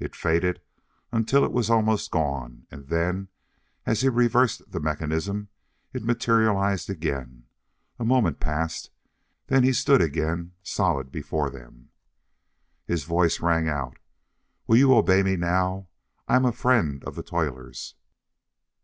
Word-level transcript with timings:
It 0.00 0.16
faded 0.16 0.60
until 1.12 1.44
it 1.44 1.52
was 1.52 1.70
almost 1.70 2.10
gone, 2.10 2.66
and 2.68 2.88
then, 2.88 3.28
as 3.86 4.00
he 4.00 4.08
reversed 4.08 4.68
the 4.72 4.80
mechanism, 4.80 5.50
it 5.92 6.02
materialized 6.02 6.90
again. 6.90 7.44
A 7.96 8.04
moment 8.04 8.40
passed, 8.40 8.90
then 9.46 9.62
he 9.62 9.72
stood 9.72 10.02
again 10.02 10.50
solid 10.64 11.12
before 11.12 11.48
them. 11.48 11.90
His 12.86 13.04
voice 13.04 13.38
rang 13.38 13.68
out, 13.68 13.98
"Will 14.66 14.78
you 14.78 14.92
obey 14.96 15.22
me 15.22 15.36
now? 15.36 15.86
I 16.26 16.34
am 16.34 16.44
a 16.44 16.50
friend 16.50 17.04
of 17.04 17.14
the 17.14 17.22
toilers!" 17.22 17.94